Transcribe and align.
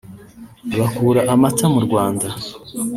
bakura 0.77 1.21
amata 1.33 1.65
mu 1.73 1.79
Rwanda 1.85 2.27